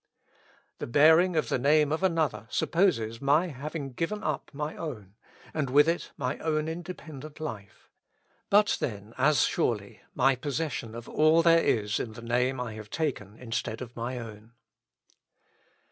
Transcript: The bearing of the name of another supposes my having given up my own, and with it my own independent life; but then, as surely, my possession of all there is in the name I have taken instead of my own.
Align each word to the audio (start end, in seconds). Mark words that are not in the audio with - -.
The 0.79 0.87
bearing 0.87 1.35
of 1.35 1.49
the 1.49 1.59
name 1.59 1.91
of 1.91 2.01
another 2.01 2.47
supposes 2.49 3.21
my 3.21 3.49
having 3.49 3.93
given 3.93 4.23
up 4.23 4.49
my 4.51 4.75
own, 4.75 5.13
and 5.53 5.69
with 5.69 5.87
it 5.87 6.09
my 6.17 6.39
own 6.39 6.67
independent 6.67 7.39
life; 7.39 7.87
but 8.49 8.77
then, 8.79 9.13
as 9.19 9.43
surely, 9.43 10.01
my 10.15 10.35
possession 10.35 10.95
of 10.95 11.07
all 11.07 11.43
there 11.43 11.63
is 11.63 11.99
in 11.99 12.13
the 12.13 12.23
name 12.23 12.59
I 12.59 12.73
have 12.73 12.89
taken 12.89 13.37
instead 13.37 13.79
of 13.79 13.95
my 13.95 14.17
own. 14.17 14.53